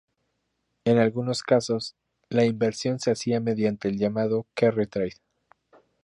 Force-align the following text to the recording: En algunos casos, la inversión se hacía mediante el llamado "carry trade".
En 0.83 0.97
algunos 0.97 1.43
casos, 1.43 1.93
la 2.29 2.43
inversión 2.43 2.97
se 2.97 3.11
hacía 3.11 3.39
mediante 3.39 3.87
el 3.87 3.99
llamado 3.99 4.47
"carry 4.55 4.87
trade". 4.87 5.17